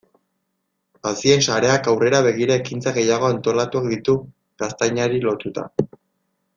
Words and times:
Hazien 1.09 1.43
sareak 1.47 1.89
aurrera 1.93 2.21
begira 2.29 2.57
ekintza 2.63 2.95
gehiago 2.97 3.29
antolatuak 3.35 3.93
ditu 3.95 4.19
gaztainari 4.65 5.25
lotuta. 5.29 5.69